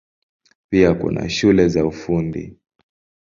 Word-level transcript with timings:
Pia 0.69 0.93
kuna 0.93 1.29
shule 1.29 1.67
za 1.67 1.85
Ufundi. 1.85 2.55